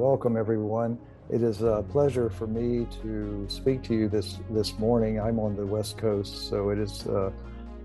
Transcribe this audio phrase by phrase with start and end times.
[0.00, 0.98] Welcome, everyone.
[1.28, 5.20] It is a pleasure for me to speak to you this, this morning.
[5.20, 7.30] I'm on the West Coast, so it is uh,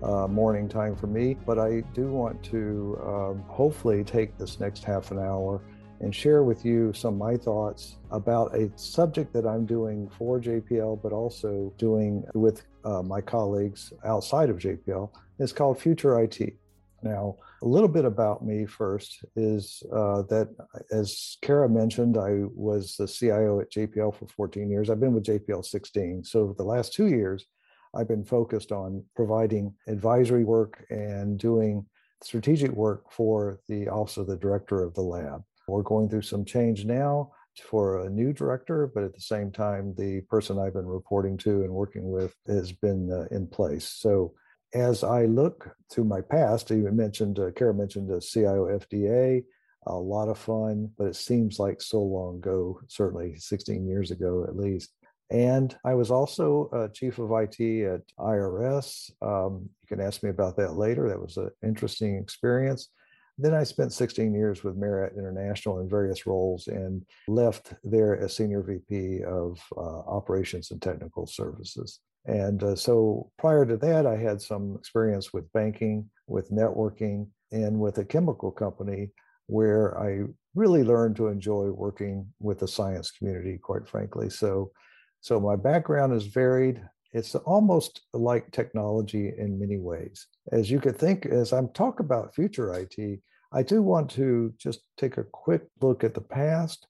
[0.02, 4.82] uh, morning time for me, but I do want to um, hopefully take this next
[4.82, 5.60] half an hour
[6.00, 10.40] and share with you some of my thoughts about a subject that I'm doing for
[10.40, 15.10] JPL, but also doing with uh, my colleagues outside of JPL.
[15.38, 16.54] It's called Future IT.
[17.02, 20.48] Now, a little bit about me first is uh, that,
[20.90, 24.88] as Kara mentioned, I was the CIO at JPL for 14 years.
[24.88, 26.24] I've been with JPL 16.
[26.24, 27.46] So, the last two years,
[27.94, 31.84] I've been focused on providing advisory work and doing
[32.22, 35.42] strategic work for the Office of the Director of the Lab.
[35.68, 39.94] We're going through some change now for a new director, but at the same time,
[39.96, 43.88] the person I've been reporting to and working with has been uh, in place.
[43.88, 44.34] So
[44.74, 49.44] as I look to my past, you mentioned, uh, Kara mentioned the CIO FDA,
[49.86, 54.44] a lot of fun, but it seems like so long ago, certainly 16 years ago
[54.44, 54.90] at least.
[55.30, 59.10] And I was also uh, chief of IT at IRS.
[59.22, 61.08] Um, you can ask me about that later.
[61.08, 62.90] That was an interesting experience.
[63.38, 68.34] Then I spent 16 years with Marriott International in various roles and left there as
[68.34, 72.00] senior VP of uh, operations and technical services.
[72.24, 77.78] And uh, so prior to that, I had some experience with banking, with networking, and
[77.78, 79.10] with a chemical company
[79.46, 84.30] where I really learned to enjoy working with the science community, quite frankly.
[84.30, 84.72] So,
[85.20, 86.82] so my background is varied.
[87.12, 90.26] It's almost like technology in many ways.
[90.52, 93.20] As you could think, as I'm talk about future IT,
[93.52, 96.86] I do want to just take a quick look at the past,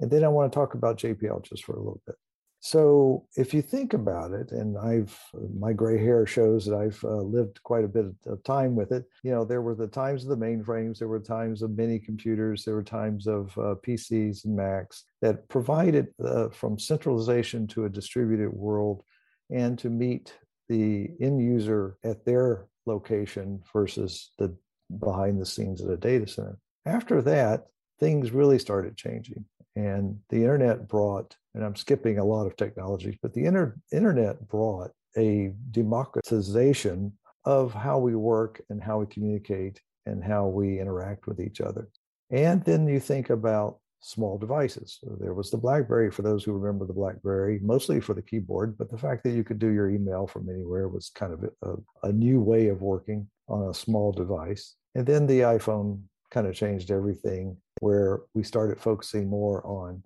[0.00, 2.16] and then I want to talk about JPL just for a little bit.
[2.60, 5.16] So, if you think about it, and I've
[5.56, 9.04] my gray hair shows that I've uh, lived quite a bit of time with it.
[9.22, 12.64] You know, there were the times of the mainframes, there were times of mini computers,
[12.64, 17.90] there were times of uh, PCs and Macs that provided uh, from centralization to a
[17.90, 19.04] distributed world,
[19.50, 20.34] and to meet
[20.68, 24.54] the end user at their location versus the
[24.98, 26.58] behind the scenes at a data center.
[26.86, 27.66] After that,
[28.00, 29.44] things really started changing.
[29.76, 34.48] And the internet brought, and I'm skipping a lot of technologies, but the inter- internet
[34.48, 37.12] brought a democratization
[37.44, 41.88] of how we work and how we communicate and how we interact with each other.
[42.30, 44.98] And then you think about small devices.
[45.20, 48.90] There was the BlackBerry for those who remember the BlackBerry, mostly for the keyboard, but
[48.90, 52.12] the fact that you could do your email from anywhere was kind of a, a
[52.12, 54.76] new way of working on a small device.
[54.94, 60.02] And then the iPhone kind of changed everything where we started focusing more on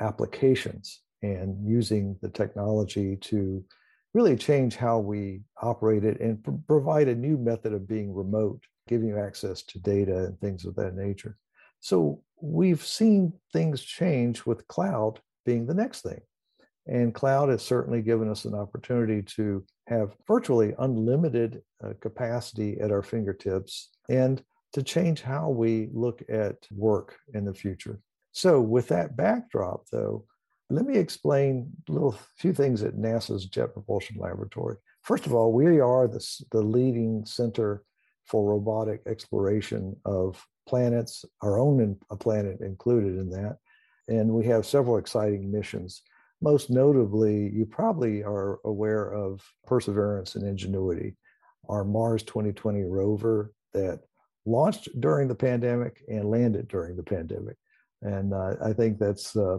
[0.00, 3.64] applications and using the technology to
[4.14, 9.08] really change how we operated and pr- provide a new method of being remote, giving
[9.08, 11.36] you access to data and things of that nature.
[11.80, 16.20] So we've seen things change with cloud being the next thing.
[16.86, 22.90] And cloud has certainly given us an opportunity to have virtually unlimited uh, capacity at
[22.90, 28.00] our fingertips and to change how we look at work in the future.
[28.32, 30.24] So, with that backdrop, though,
[30.70, 34.76] let me explain a little few things at NASA's Jet Propulsion Laboratory.
[35.02, 37.82] First of all, we are the, the leading center
[38.28, 43.56] for robotic exploration of planets, our own planet included in that.
[44.08, 46.02] And we have several exciting missions.
[46.40, 51.16] Most notably, you probably are aware of Perseverance and Ingenuity,
[51.68, 54.00] our Mars 2020 rover that
[54.46, 57.56] launched during the pandemic and landed during the pandemic.
[58.02, 59.58] And uh, I think that's uh,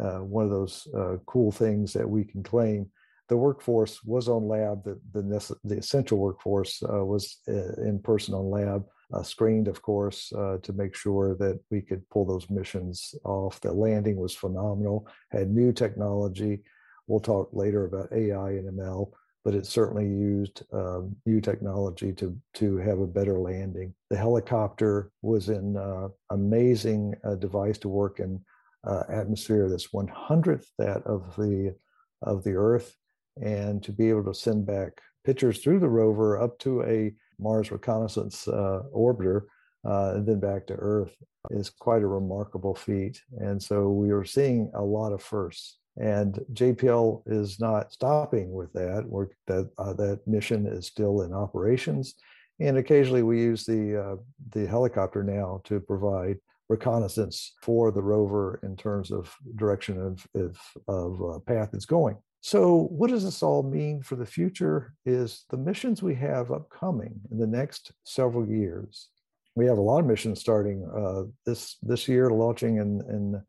[0.00, 2.90] uh, one of those uh, cool things that we can claim.
[3.28, 8.34] The workforce was on lab, the, the, the essential workforce uh, was uh, in person
[8.34, 8.84] on lab,
[9.22, 13.60] screened, of course, to make sure that we could pull those missions off.
[13.60, 16.62] The landing was phenomenal, had new technology.
[17.06, 19.12] We'll talk later about AI and ML
[19.44, 23.94] but it certainly used um, new technology to to have a better landing.
[24.10, 28.40] The helicopter was an uh, amazing uh, device to work in
[28.86, 31.74] uh, atmosphere that's one hundredth that of the
[32.22, 32.96] of the Earth,
[33.40, 37.70] and to be able to send back pictures through the rover up to a Mars
[37.70, 39.42] reconnaissance uh, orbiter.
[39.84, 41.16] Uh, and then back to Earth
[41.50, 43.20] is quite a remarkable feat.
[43.38, 48.72] And so we are seeing a lot of firsts and JPL is not stopping with
[48.72, 49.04] that.
[49.06, 52.14] We're, that uh, that mission is still in operations,
[52.60, 54.16] and occasionally we use the uh,
[54.50, 56.38] the helicopter now to provide
[56.68, 60.58] reconnaissance for the rover in terms of direction of of,
[60.88, 62.16] of uh, path it's going.
[62.44, 64.94] So, what does this all mean for the future?
[65.06, 69.08] Is the missions we have upcoming in the next several years?
[69.54, 73.42] We have a lot of missions starting uh, this this year, launching in, in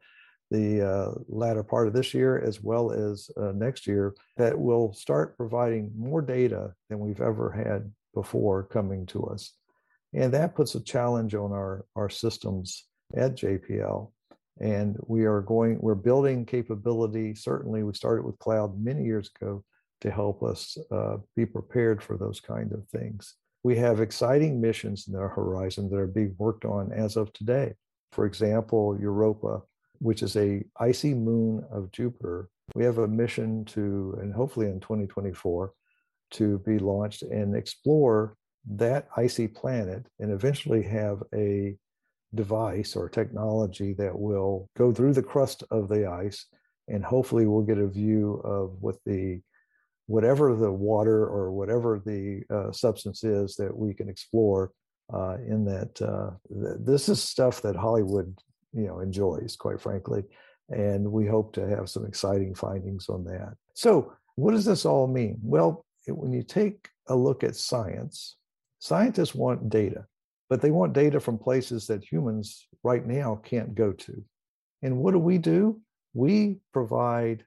[0.51, 4.93] the uh, latter part of this year as well as uh, next year that will
[4.93, 9.53] start providing more data than we've ever had before coming to us.
[10.13, 12.85] And that puts a challenge on our, our systems
[13.15, 14.11] at JPL.
[14.59, 17.35] And we are going, we're building capability.
[17.35, 19.63] Certainly, we started with cloud many years ago
[20.01, 23.35] to help us uh, be prepared for those kind of things.
[23.63, 27.73] We have exciting missions in our horizon that are being worked on as of today.
[28.11, 29.61] For example, Europa
[30.03, 32.49] which is a icy moon of Jupiter.
[32.75, 35.73] We have a mission to, and hopefully in 2024,
[36.31, 38.35] to be launched and explore
[38.69, 41.77] that icy planet and eventually have a
[42.35, 46.45] device or technology that will go through the crust of the ice
[46.87, 49.39] and hopefully we'll get a view of what the
[50.07, 54.71] whatever the water or whatever the uh, substance is that we can explore
[55.13, 58.35] uh, in that uh, th- this is stuff that hollywood
[58.73, 60.23] you know enjoys quite frankly
[60.69, 63.53] and we hope to have some exciting findings on that.
[63.73, 65.37] So what does this all mean?
[65.41, 68.35] Well when you take a look at science
[68.79, 70.05] scientists want data
[70.49, 74.23] but they want data from places that humans right now can't go to.
[74.81, 75.81] And what do we do?
[76.13, 77.45] We provide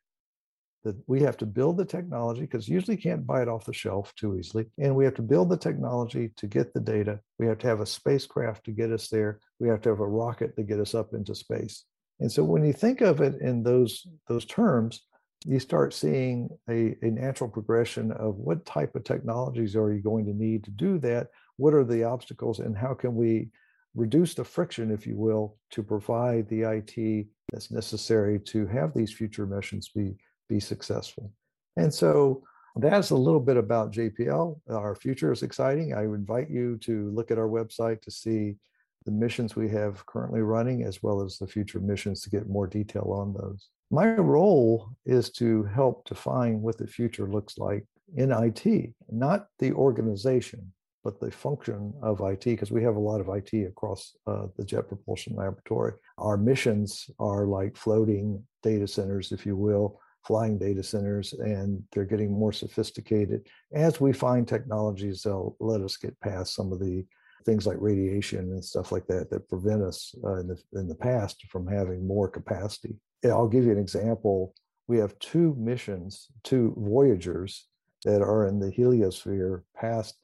[0.85, 4.15] that we have to build the technology because usually can't buy it off the shelf
[4.15, 7.19] too easily and we have to build the technology to get the data.
[7.41, 9.41] We have to have a spacecraft to get us there.
[9.59, 11.85] We have to have a rocket to get us up into space.
[12.21, 15.03] And so when you think of it in those those terms
[15.45, 20.25] you start seeing a, a natural progression of what type of technologies are you going
[20.25, 23.49] to need to do that what are the obstacles and how can we
[23.95, 29.13] reduce the friction if you will to provide the it that's necessary to have these
[29.13, 30.15] future missions be
[30.49, 31.33] be successful.
[31.77, 32.43] And so
[32.77, 34.61] that's a little bit about JPL.
[34.71, 35.95] Our future is exciting.
[35.95, 38.57] I invite you to look at our website to see
[39.05, 42.67] the missions we have currently running, as well as the future missions to get more
[42.67, 43.69] detail on those.
[43.91, 47.87] My role is to help define what the future looks like
[48.17, 50.73] in IT, not the organization,
[51.07, 54.65] but the function of IT, because we have a lot of IT across uh, the
[54.65, 55.93] Jet Propulsion Laboratory.
[56.19, 62.05] Our missions are like floating data centers, if you will, flying data centers and they're
[62.05, 63.47] getting more sophisticated.
[63.73, 67.07] As we find technologies, they'll let us get past some of the
[67.45, 70.97] things like radiation and stuff like that that prevent us uh, in, the, in the
[70.97, 72.97] past from having more capacity.
[73.25, 74.57] I'll give you an example.
[74.89, 77.69] We have two missions, two Voyagers
[78.05, 80.17] that are in the heliosphere past,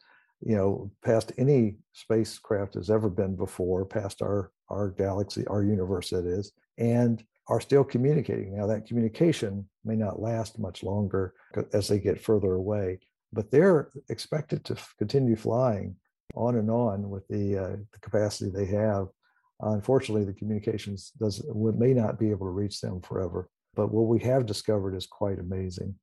[0.44, 6.10] you know, past any spacecraft has ever been before, past our our galaxy, our universe
[6.10, 6.52] that is.
[6.78, 8.56] And are still communicating.
[8.56, 11.34] Now, that communication may not last much longer
[11.72, 13.00] as they get further away,
[13.32, 15.96] but they're expected to continue flying
[16.34, 19.08] on and on with the, uh, the capacity they have.
[19.60, 23.48] unfortunately, the communications does may not be able to reach them forever.
[23.74, 25.94] But what we have discovered is quite amazing.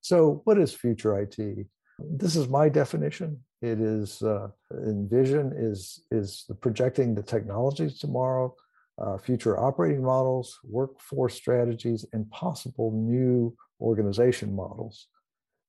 [0.00, 1.66] So, what is future IT?
[2.08, 3.40] This is my definition.
[3.62, 8.54] It is uh, envision is is the projecting the technologies tomorrow
[9.00, 15.06] uh, future operating models, workforce strategies, and possible new organization models.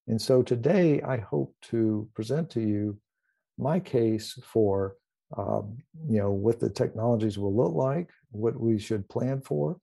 [0.08, 3.00] And so today, I hope to present to you
[3.58, 4.96] my case for
[5.38, 5.78] um,
[6.10, 9.80] you know what the technologies will look like, what we should plan for,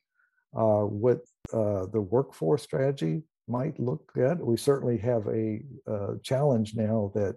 [0.55, 1.21] uh, what
[1.53, 4.39] uh, the workforce strategy might look at.
[4.45, 7.37] We certainly have a uh, challenge now that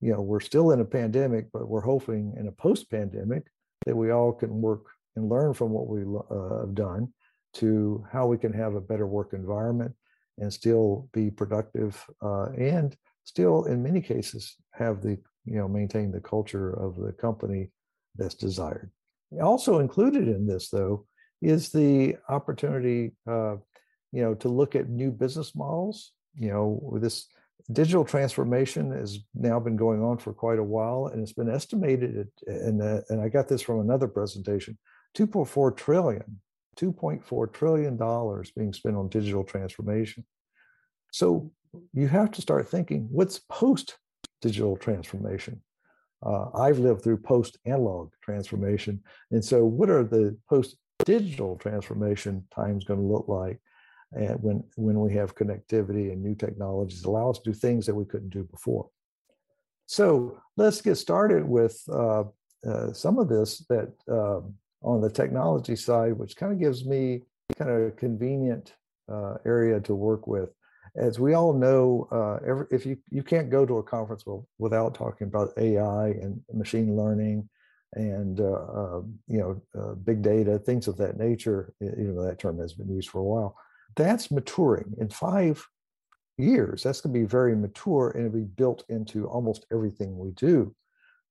[0.00, 3.44] you know we're still in a pandemic, but we're hoping in a post-pandemic
[3.86, 4.84] that we all can work
[5.16, 7.12] and learn from what we uh, have done
[7.54, 9.94] to how we can have a better work environment
[10.38, 16.12] and still be productive uh, and still in many cases have the you know maintain
[16.12, 17.70] the culture of the company
[18.16, 18.90] that's desired
[19.42, 21.06] also included in this though
[21.40, 23.56] is the opportunity uh,
[24.12, 27.26] you know to look at new business models you know this
[27.72, 32.28] digital transformation has now been going on for quite a while and it's been estimated
[32.46, 34.78] and, uh, and i got this from another presentation
[35.16, 36.40] 2.4 trillion,
[36.78, 40.24] 2.4 trillion dollars being spent on digital transformation.
[41.12, 41.50] So
[41.94, 43.96] you have to start thinking, what's post
[44.42, 45.62] digital transformation?
[46.24, 52.46] Uh, I've lived through post analog transformation, and so what are the post digital transformation
[52.54, 53.60] times going to look like?
[54.16, 57.94] And when when we have connectivity and new technologies allow us to do things that
[57.94, 58.88] we couldn't do before.
[59.86, 62.24] So let's get started with uh,
[62.66, 67.22] uh, some of this that um, on the technology side, which kind of gives me
[67.56, 68.74] kind of a convenient
[69.10, 70.50] uh, area to work with.
[70.96, 74.24] as we all know, uh, every, if you you can't go to a conference
[74.58, 77.48] without talking about AI and machine learning
[77.92, 81.72] and uh, uh, you know uh, big data, things of that nature.
[81.82, 83.56] Even that term has been used for a while,
[83.96, 84.94] that's maturing.
[84.98, 85.66] In five
[86.38, 90.30] years, that's going to be very mature and it'll be built into almost everything we
[90.32, 90.74] do.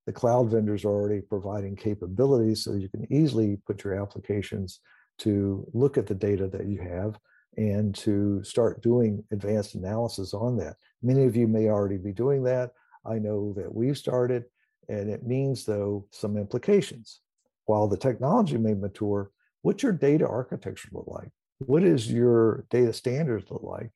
[0.06, 4.80] The cloud vendors are already providing capabilities so you can easily put your applications
[5.18, 7.18] to look at the data that you have
[7.56, 10.76] and to start doing advanced analysis on that.
[11.02, 12.72] Many of you may already be doing that.
[13.04, 14.44] I know that we've started,
[14.88, 17.20] and it means, though, some implications.
[17.64, 19.30] While the technology may mature,
[19.62, 21.30] what's your data architecture look like?
[21.58, 23.90] What is your data standards look like?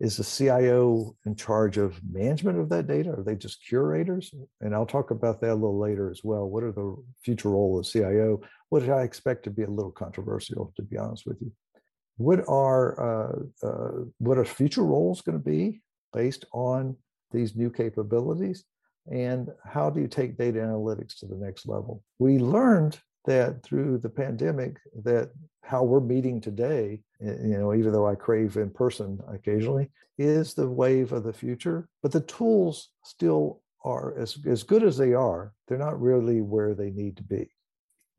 [0.00, 3.10] Is the CIO in charge of management of that data?
[3.10, 4.34] Are they just curators?
[4.60, 6.48] And I'll talk about that a little later as well.
[6.48, 8.40] What are the future role of CIO?
[8.70, 11.52] What did I expect to be a little controversial, to be honest with you?
[12.16, 15.80] what are uh, uh, what are future roles going to be
[16.12, 16.96] based on
[17.32, 18.64] these new capabilities
[19.10, 23.98] and how do you take data analytics to the next level we learned that through
[23.98, 25.30] the pandemic that
[25.62, 30.68] how we're meeting today you know even though i crave in person occasionally is the
[30.68, 35.52] wave of the future but the tools still are as, as good as they are
[35.68, 37.48] they're not really where they need to be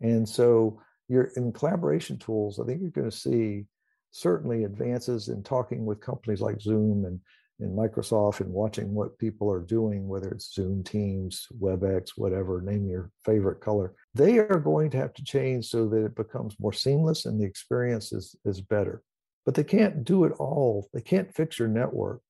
[0.02, 0.80] and so
[1.10, 3.66] you're in collaboration tools i think you're going to see
[4.14, 7.20] certainly advances in talking with companies like Zoom and,
[7.60, 12.88] and Microsoft and watching what people are doing, whether it's Zoom, Teams, WebEx, whatever, name
[12.88, 13.96] your favorite color.
[14.16, 17.46] They are going to have to change so that it becomes more seamless and the
[17.46, 19.02] experience is, is better.
[19.46, 20.88] But they can't do it all.
[20.94, 22.22] They can't fix your network.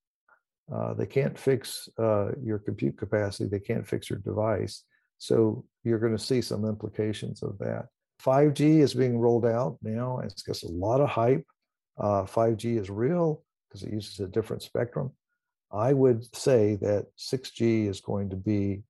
[0.74, 3.50] Uh, they can't fix uh, your compute capacity.
[3.50, 4.84] They can't fix your device.
[5.18, 7.88] So you're going to see some implications of that.
[8.24, 10.20] 5G is being rolled out now.
[10.20, 11.46] It's got a lot of hype.
[11.98, 15.12] Uh, 5G is real because it uses a different spectrum.
[15.72, 18.84] I would say that 6G is going to be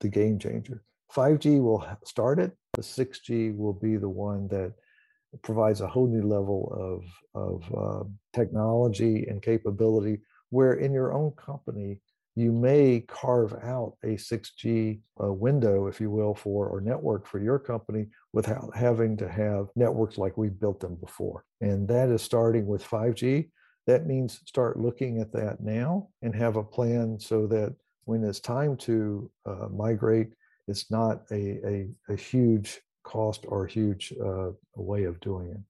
[0.00, 0.82] the game changer.
[1.12, 4.74] 5G will start it, but 6G will be the one that
[5.42, 7.02] provides a whole new level
[7.34, 10.20] of, of uh, technology and capability
[10.50, 11.98] where in your own company
[12.36, 17.38] you may carve out a 6G uh, window, if you will, for or network for
[17.38, 21.44] your company without having to have networks like we built them before.
[21.60, 23.50] And that is starting with 5G.
[23.86, 28.40] That means start looking at that now and have a plan so that when it's
[28.40, 30.32] time to uh, migrate,
[30.66, 35.60] it's not a, a, a, huge cost or a huge uh, way of doing it.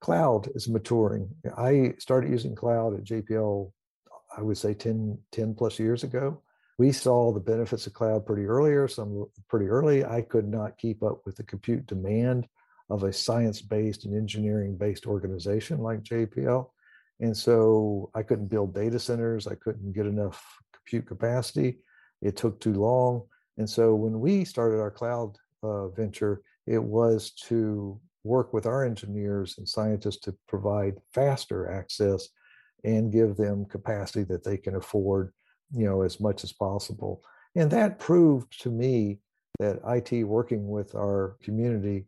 [0.00, 1.28] Cloud is maturing.
[1.56, 3.72] I started using cloud at JPL
[4.36, 6.42] I would say 10, 10 plus years ago.
[6.78, 10.04] We saw the benefits of cloud pretty earlier, some pretty early.
[10.04, 12.46] I could not keep up with the compute demand
[12.90, 16.68] of a science-based and engineering-based organization like JPL.
[17.20, 19.46] And so I couldn't build data centers.
[19.46, 21.78] I couldn't get enough compute capacity.
[22.20, 23.22] It took too long.
[23.58, 28.84] And so when we started our cloud uh, venture, it was to work with our
[28.84, 32.28] engineers and scientists to provide faster access
[32.84, 35.32] and give them capacity that they can afford,
[35.72, 37.22] you know, as much as possible.
[37.54, 39.18] And that proved to me
[39.58, 42.06] that IT working with our community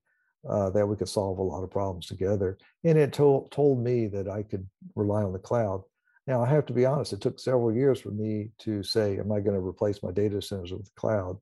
[0.48, 2.58] uh, that we could solve a lot of problems together.
[2.84, 5.82] And it told told me that I could rely on the cloud.
[6.28, 9.32] Now I have to be honest; it took several years for me to say, "Am
[9.32, 11.38] I going to replace my data centers with cloud?"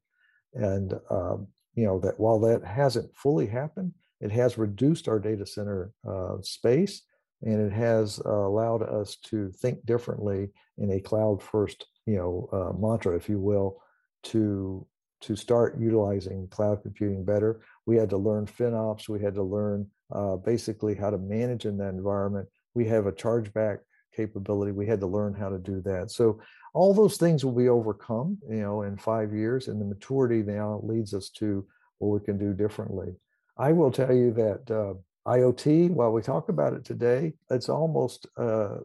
[0.54, 5.44] And um, you know that while that hasn't fully happened, it has reduced our data
[5.44, 7.02] center uh, space
[7.42, 12.48] and it has uh, allowed us to think differently in a cloud first you know
[12.50, 13.82] uh, mantra if you will
[14.22, 14.86] to
[15.20, 17.60] to start utilizing cloud computing better.
[17.86, 19.08] We had to learn finops.
[19.08, 22.48] We had to learn uh, basically how to manage in that environment.
[22.74, 23.78] We have a chargeback
[24.16, 26.40] capability we had to learn how to do that so
[26.74, 30.80] all those things will be overcome you know in five years and the maturity now
[30.82, 31.66] leads us to
[31.98, 33.14] what we can do differently
[33.58, 34.94] i will tell you that uh,
[35.26, 38.78] IoT, while we talk about it today, it's almost uh,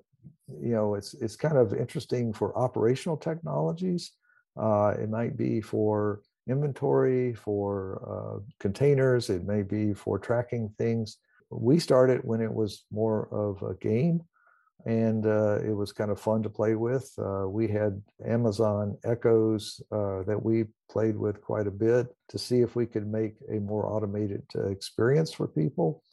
[0.59, 4.11] you know it's it's kind of interesting for operational technologies.
[4.59, 9.29] Uh, it might be for inventory, for uh, containers.
[9.29, 11.17] It may be for tracking things.
[11.51, 14.21] We started when it was more of a game,
[14.85, 17.11] and uh, it was kind of fun to play with.
[17.17, 22.61] Uh, we had Amazon Echoes uh, that we played with quite a bit to see
[22.61, 26.03] if we could make a more automated uh, experience for people.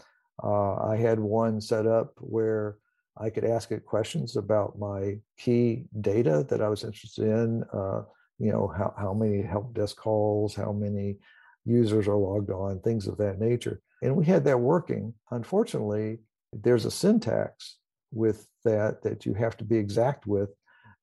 [0.42, 2.76] Uh, I had one set up where
[3.16, 7.64] I could ask it questions about my key data that I was interested in.
[7.72, 8.02] Uh,
[8.38, 11.16] you know, how, how many help desk calls, how many
[11.64, 13.80] users are logged on, things of that nature.
[14.02, 15.14] And we had that working.
[15.32, 16.20] Unfortunately,
[16.52, 17.77] there's a syntax
[18.12, 20.50] with that that you have to be exact with,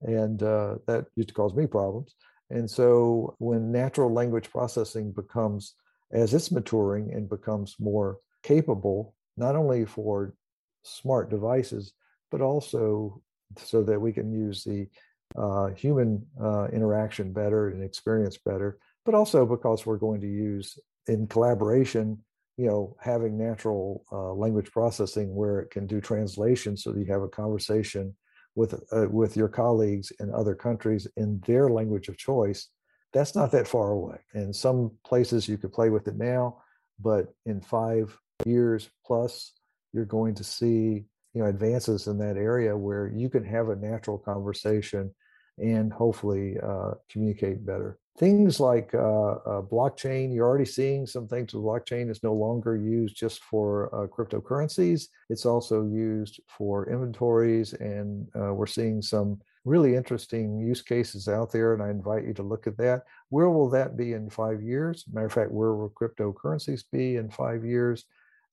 [0.01, 2.15] and uh, that used to cause me problems.
[2.49, 5.73] And so when natural language processing becomes,
[6.11, 10.35] as it's maturing and becomes more capable, not only for
[10.83, 11.93] smart devices,
[12.31, 13.21] but also
[13.57, 14.87] so that we can use the
[15.35, 20.77] uh, human uh, interaction better and experience better, but also because we're going to use
[21.07, 22.23] in collaboration,
[22.57, 27.05] you know, having natural uh, language processing where it can do translation so that you
[27.11, 28.15] have a conversation
[28.55, 32.69] with uh, with your colleagues in other countries in their language of choice.
[33.13, 34.17] That's not that far away.
[34.33, 36.61] In some places you could play with it now,
[36.99, 39.53] but in five years plus,
[39.93, 43.75] you're going to see you know advances in that area where you can have a
[43.75, 45.13] natural conversation
[45.57, 47.99] and hopefully uh, communicate better.
[48.17, 52.77] Things like uh, uh, blockchain, you're already seeing some things with blockchain is no longer
[52.77, 55.07] used just for uh, cryptocurrencies.
[55.29, 61.51] It's also used for inventories, and uh, we're seeing some really interesting use cases out
[61.51, 61.73] there.
[61.73, 63.03] And I invite you to look at that.
[63.29, 65.03] Where will that be in five years?
[65.11, 68.05] Matter of fact, where will cryptocurrencies be in five years?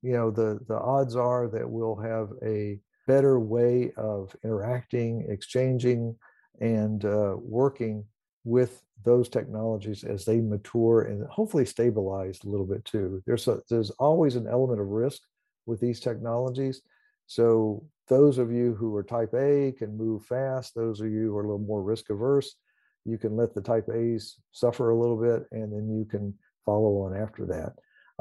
[0.02, 6.16] You know, the the odds are that we'll have a better way of interacting, exchanging
[6.61, 8.04] and uh, working
[8.45, 13.23] with those technologies as they mature and hopefully stabilize a little bit too.
[13.27, 15.21] There's a, there's always an element of risk
[15.67, 16.83] with these technologies.
[17.27, 20.75] So those of you who are type A can move fast.
[20.75, 22.55] Those of you who are a little more risk averse,
[23.05, 26.35] you can let the type A's suffer a little bit and then you can
[26.65, 27.73] follow on after that.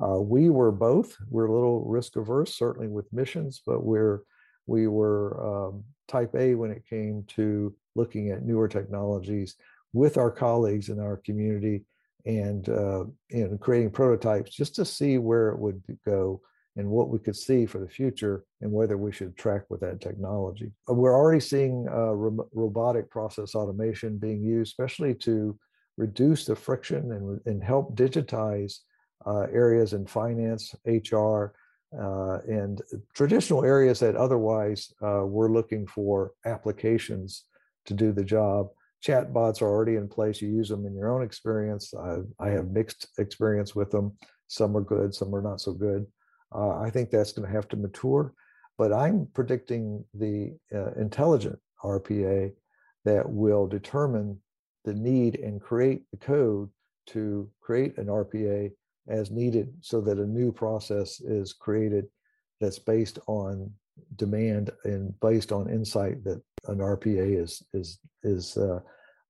[0.02, 1.16] Uh, we were both.
[1.30, 4.22] We're a little risk averse, certainly with missions, but we're
[4.68, 9.56] we were um, type A when it came to looking at newer technologies
[9.94, 11.84] with our colleagues in our community
[12.26, 16.42] and uh, and creating prototypes just to see where it would go
[16.78, 20.00] and what we could see for the future and whether we should track with that
[20.00, 20.72] technology.
[20.90, 25.58] Uh, we're already seeing uh, ro- robotic process automation being used, especially to
[25.98, 28.80] reduce the friction and, and help digitize
[29.26, 31.54] uh, areas in finance, HR,
[32.00, 32.82] uh, and
[33.14, 37.44] traditional areas that otherwise uh, we're looking for applications
[37.86, 38.68] to do the job.
[39.04, 40.42] Chatbots are already in place.
[40.42, 41.94] You use them in your own experience.
[41.94, 44.14] I, I have mixed experience with them.
[44.48, 46.06] Some are good, some are not so good.
[46.54, 48.34] Uh, I think that's going to have to mature,
[48.78, 52.52] but I'm predicting the uh, intelligent RPA
[53.06, 54.40] that will determine
[54.86, 56.70] the need and create the code
[57.08, 58.72] to create an RPA
[59.08, 62.08] as needed so that a new process is created
[62.60, 63.72] that's based on
[64.16, 68.80] demand and based on insight that an RPA is is is uh,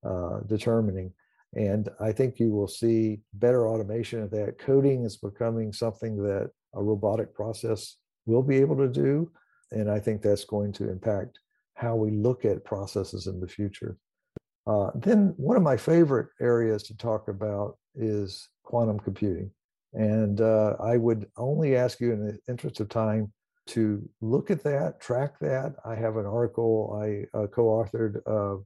[0.06, 1.12] uh, determining.
[1.54, 4.58] And I think you will see better automation of that.
[4.58, 9.30] Coding is becoming something that a robotic process will be able to do,
[9.70, 11.38] and I think that's going to impact
[11.74, 13.98] how we look at processes in the future.
[14.66, 19.50] Uh, then one of my favorite areas to talk about is quantum computing.
[19.92, 23.32] And uh, I would only ask you, in the interest of time,
[23.68, 25.74] to look at that, track that.
[25.84, 28.60] I have an article I uh, co-authored uh,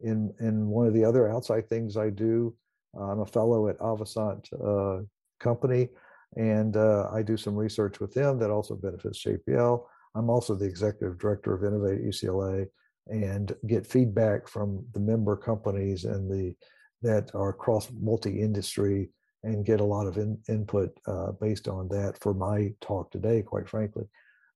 [0.00, 2.54] in in one of the other outside things I do.
[2.98, 5.04] I'm a fellow at Avasant uh,
[5.38, 5.88] Company,
[6.36, 9.84] and uh, I do some research with them that also benefits JPL.
[10.16, 12.66] I'm also the executive director of Innovate UCLA,
[13.06, 16.54] and get feedback from the member companies and the
[17.02, 19.08] that are cross multi-industry
[19.42, 23.42] and get a lot of in, input uh, based on that for my talk today,
[23.42, 24.04] quite frankly.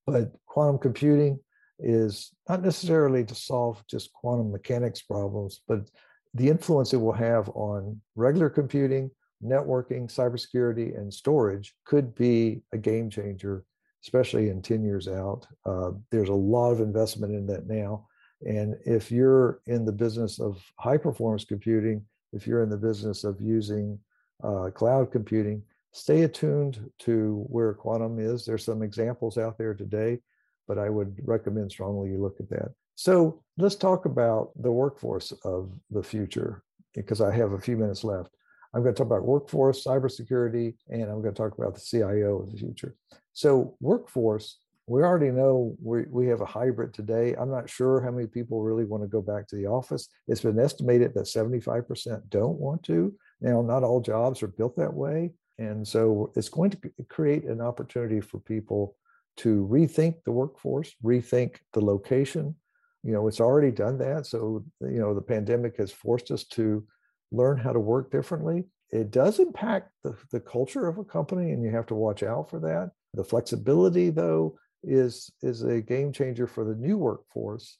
[0.07, 1.41] But quantum computing
[1.79, 5.91] is not necessarily to solve just quantum mechanics problems, but
[6.35, 9.11] the influence it will have on regular computing,
[9.43, 13.65] networking, cybersecurity, and storage could be a game changer,
[14.03, 15.47] especially in 10 years out.
[15.65, 18.07] Uh, there's a lot of investment in that now.
[18.47, 23.25] And if you're in the business of high performance computing, if you're in the business
[23.25, 23.99] of using
[24.43, 25.63] uh, cloud computing.
[25.95, 28.45] Stay attuned to where quantum is.
[28.45, 30.19] There's some examples out there today,
[30.67, 32.73] but I would recommend strongly you look at that.
[32.97, 38.03] So let's talk about the workforce of the future because I have a few minutes
[38.03, 38.31] left.
[38.75, 42.41] I'm going to talk about workforce, cybersecurity, and I'm going to talk about the CIO
[42.41, 42.97] of the future.
[43.33, 47.37] So, workforce, we already know we, we have a hybrid today.
[47.39, 50.09] I'm not sure how many people really want to go back to the office.
[50.27, 53.15] It's been estimated that 75% don't want to.
[53.41, 55.31] Now, not all jobs are built that way.
[55.59, 58.97] And so it's going to create an opportunity for people
[59.39, 62.55] to rethink the workforce, rethink the location.
[63.03, 64.27] You know, it's already done that.
[64.27, 66.85] So, you know, the pandemic has forced us to
[67.33, 68.65] learn how to work differently.
[68.91, 72.49] It does impact the, the culture of a company, and you have to watch out
[72.49, 72.93] for that.
[73.15, 77.79] The flexibility, though, is is a game changer for the new workforce.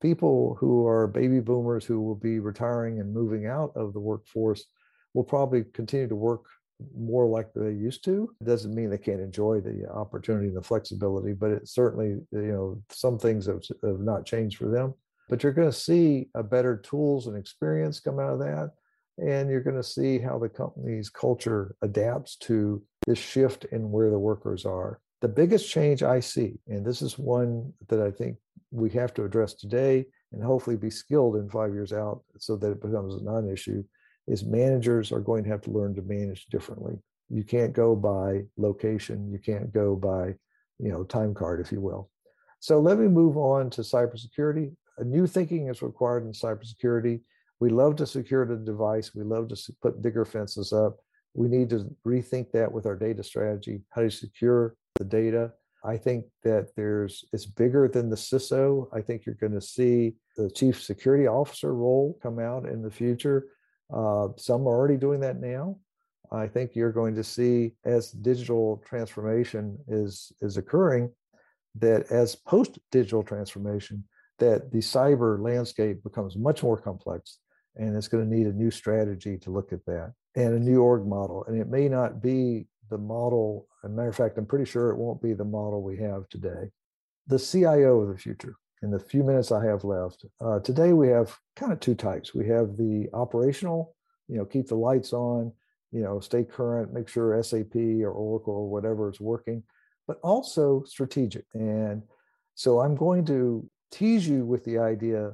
[0.00, 4.64] People who are baby boomers who will be retiring and moving out of the workforce
[5.14, 6.42] will probably continue to work
[6.96, 8.34] more like they used to.
[8.40, 12.52] It doesn't mean they can't enjoy the opportunity and the flexibility, but it certainly, you
[12.52, 14.94] know, some things have, have not changed for them.
[15.28, 18.72] But you're going to see a better tools and experience come out of that.
[19.18, 24.10] And you're going to see how the company's culture adapts to this shift in where
[24.10, 25.00] the workers are.
[25.20, 28.38] The biggest change I see, and this is one that I think
[28.72, 32.72] we have to address today and hopefully be skilled in five years out so that
[32.72, 33.84] it becomes a non issue,
[34.26, 36.98] is managers are going to have to learn to manage differently.
[37.28, 40.34] You can't go by location, you can't go by,
[40.78, 42.10] you know, time card, if you will.
[42.60, 44.74] So let me move on to cybersecurity.
[44.98, 47.20] A new thinking is required in cybersecurity.
[47.58, 49.14] We love to secure the device.
[49.14, 50.98] We love to put bigger fences up.
[51.34, 53.80] We need to rethink that with our data strategy.
[53.90, 55.52] How do you secure the data?
[55.84, 58.88] I think that there's it's bigger than the CISO.
[58.92, 62.90] I think you're going to see the chief security officer role come out in the
[62.90, 63.46] future.
[63.92, 65.76] Uh, some are already doing that now.
[66.30, 71.10] I think you're going to see as digital transformation is is occurring,
[71.76, 74.04] that as post digital transformation,
[74.38, 77.38] that the cyber landscape becomes much more complex,
[77.76, 80.80] and it's going to need a new strategy to look at that and a new
[80.80, 81.44] org model.
[81.46, 83.68] And it may not be the model.
[83.84, 86.28] As a matter of fact, I'm pretty sure it won't be the model we have
[86.30, 86.70] today.
[87.26, 90.26] The CIO of the future in the few minutes I have left.
[90.40, 92.34] Uh, today we have kind of two types.
[92.34, 93.94] We have the operational,
[94.28, 95.52] you know, keep the lights on,
[95.92, 99.62] you know, stay current, make sure SAP or Oracle or whatever is working,
[100.06, 101.44] but also strategic.
[101.54, 102.02] And
[102.54, 105.32] so I'm going to tease you with the idea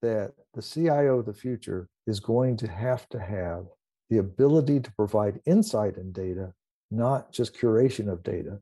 [0.00, 3.66] that the CIO of the future is going to have to have
[4.10, 6.52] the ability to provide insight in data,
[6.90, 8.58] not just curation of data.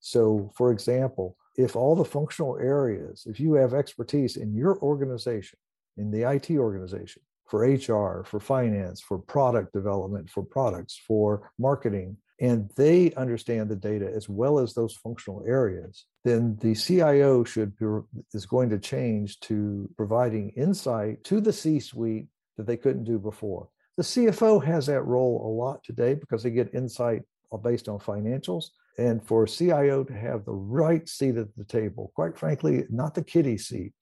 [0.00, 5.58] So, for example, if all the functional areas, if you have expertise in your organization,
[5.96, 12.16] in the IT organization, for HR, for finance, for product development, for products, for marketing,
[12.40, 17.76] and they understand the data as well as those functional areas, then the CIO should
[17.76, 17.86] be,
[18.32, 23.68] is going to change to providing insight to the C-suite that they couldn't do before.
[23.96, 27.22] The CFO has that role a lot today because they get insight
[27.62, 32.38] based on financials, and for CIO to have the right seat at the table, quite
[32.38, 33.92] frankly, not the kitty seat,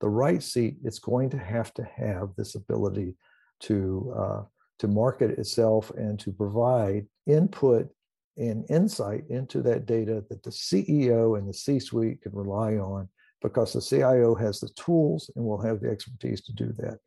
[0.00, 3.14] the right seat, it's going to have to have this ability
[3.60, 4.42] to uh,
[4.78, 7.86] to market itself and to provide input
[8.38, 13.06] and insight into that data that the CEO and the C-suite can rely on
[13.42, 16.98] because the CIO has the tools and will have the expertise to do that.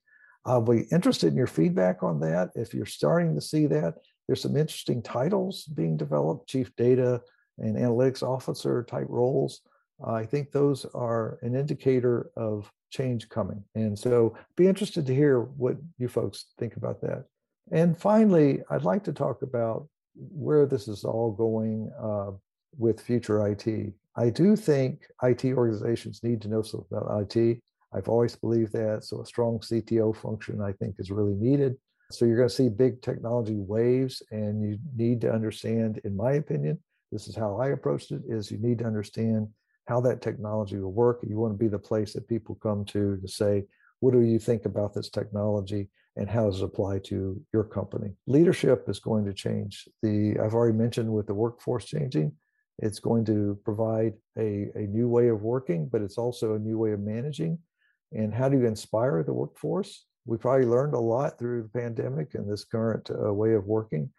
[0.46, 2.52] I'll be interested in your feedback on that.
[2.54, 3.96] If you're starting to see that,
[4.28, 7.22] there's some interesting titles being developed, chief data
[7.58, 9.62] and analytics officer type roles.
[10.06, 13.64] I think those are an indicator of change coming.
[13.76, 17.26] And so be interested to hear what you folks think about that.
[17.72, 22.32] And finally, I'd like to talk about where this is all going uh,
[22.78, 23.94] with future IT.
[24.16, 27.60] I do think IT organizations need to know something about IT.
[27.94, 29.04] I've always believed that.
[29.04, 31.78] So a strong CTO function, I think, is really needed.
[32.12, 36.34] So you're going to see big technology waves, and you need to understand, in my
[36.34, 36.80] opinion,
[37.12, 39.48] this is how I approached it, is you need to understand
[39.88, 41.20] how that technology will work.
[41.24, 43.66] You want to be the place that people come to to say,
[44.00, 48.14] what do you think about this technology and how does it apply to your company?
[48.28, 49.88] Leadership is going to change.
[50.02, 52.34] The I've already mentioned with the workforce changing,
[52.80, 56.78] it's going to provide a, a new way of working, but it's also a new
[56.78, 57.60] way of managing.
[58.12, 60.06] And how do you inspire the workforce?
[60.26, 64.10] We probably learned a lot through the pandemic and this current uh, way of working.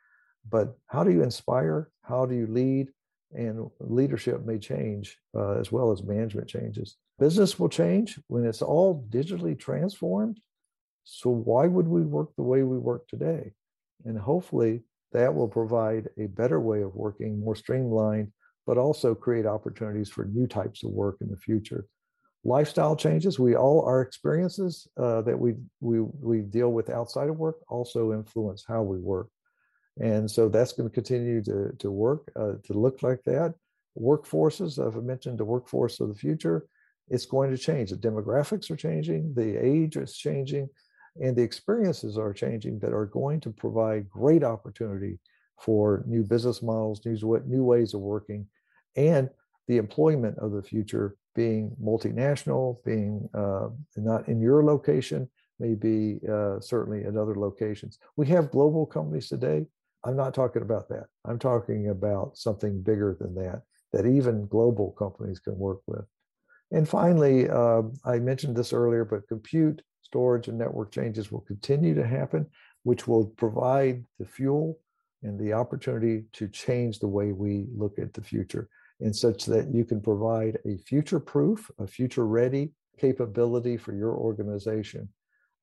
[0.48, 1.90] But how do you inspire?
[2.02, 2.88] How do you lead?
[3.32, 6.96] And leadership may change uh, as well as management changes.
[7.18, 10.38] Business will change when it's all digitally transformed.
[11.04, 13.52] So, why would we work the way we work today?
[14.04, 18.32] And hopefully, that will provide a better way of working, more streamlined,
[18.66, 21.86] but also create opportunities for new types of work in the future
[22.44, 23.38] lifestyle changes.
[23.38, 28.12] We all our experiences uh, that we we we deal with outside of work also
[28.12, 29.28] influence how we work.
[30.00, 33.54] And so that's going to continue to to work uh, to look like that.
[33.98, 36.66] Workforces i've mentioned the workforce of the future.
[37.08, 37.90] It's going to change.
[37.90, 39.34] The demographics are changing.
[39.34, 40.68] The age is changing.
[41.20, 45.18] And the experiences are changing that are going to provide great opportunity
[45.60, 48.46] for new business models new, new ways of working
[48.96, 49.30] and
[49.68, 56.60] the employment of the future being multinational, being uh, not in your location, maybe uh,
[56.60, 57.98] certainly in other locations.
[58.16, 59.66] We have global companies today.
[60.04, 61.06] I'm not talking about that.
[61.24, 66.04] I'm talking about something bigger than that that even global companies can work with.
[66.72, 71.94] And finally, uh, I mentioned this earlier, but compute, storage, and network changes will continue
[71.94, 72.46] to happen,
[72.82, 74.80] which will provide the fuel
[75.22, 78.68] and the opportunity to change the way we look at the future
[79.00, 84.12] in such that you can provide a future proof, a future ready capability for your
[84.12, 85.08] organization.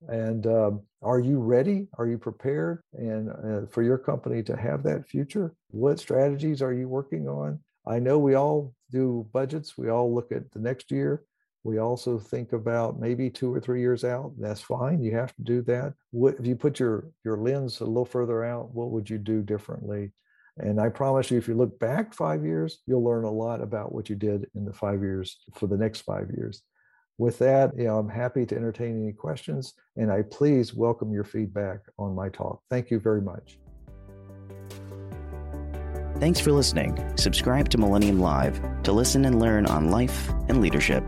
[0.08, 1.86] And um, are you ready?
[1.96, 2.82] Are you prepared?
[2.92, 7.60] And uh, for your company to have that future, what strategies are you working on?
[7.86, 9.78] I know we all do budgets.
[9.78, 11.24] We all look at the next year.
[11.64, 14.32] We also think about maybe two or three years out.
[14.38, 15.02] That's fine.
[15.02, 15.94] You have to do that.
[16.10, 19.42] What, if you put your your lens a little further out, what would you do
[19.42, 20.12] differently?
[20.58, 23.94] And I promise you, if you look back five years, you'll learn a lot about
[23.94, 26.62] what you did in the five years for the next five years.
[27.18, 31.24] With that, you know, I'm happy to entertain any questions, and I please welcome your
[31.24, 32.60] feedback on my talk.
[32.70, 33.58] Thank you very much.
[36.18, 37.16] Thanks for listening.
[37.16, 41.02] Subscribe to Millennium Live to listen and learn on life and leadership.